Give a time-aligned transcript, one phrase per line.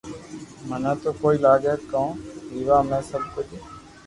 [0.69, 2.03] مني تو ڪوئي لاگي ڪو
[2.51, 3.53] ويووا ۾ سب ڪجھ